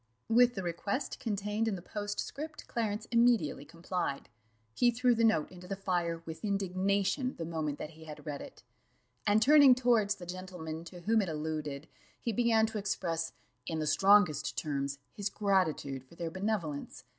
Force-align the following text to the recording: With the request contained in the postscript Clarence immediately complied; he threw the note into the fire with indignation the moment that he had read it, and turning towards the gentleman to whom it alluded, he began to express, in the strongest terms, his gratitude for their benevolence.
With 0.29 0.55
the 0.55 0.63
request 0.63 1.19
contained 1.19 1.67
in 1.67 1.75
the 1.75 1.81
postscript 1.83 2.67
Clarence 2.67 3.05
immediately 3.11 3.65
complied; 3.65 4.29
he 4.73 4.89
threw 4.89 5.13
the 5.13 5.23
note 5.23 5.51
into 5.51 5.67
the 5.67 5.75
fire 5.75 6.23
with 6.25 6.43
indignation 6.43 7.35
the 7.37 7.45
moment 7.45 7.77
that 7.77 7.91
he 7.91 8.05
had 8.05 8.25
read 8.25 8.41
it, 8.41 8.63
and 9.27 9.43
turning 9.43 9.75
towards 9.75 10.15
the 10.15 10.25
gentleman 10.25 10.83
to 10.85 11.01
whom 11.01 11.21
it 11.21 11.29
alluded, 11.29 11.87
he 12.19 12.33
began 12.33 12.65
to 12.65 12.79
express, 12.79 13.33
in 13.67 13.77
the 13.77 13.85
strongest 13.85 14.57
terms, 14.57 14.97
his 15.11 15.29
gratitude 15.29 16.03
for 16.03 16.15
their 16.15 16.31
benevolence. 16.31 17.03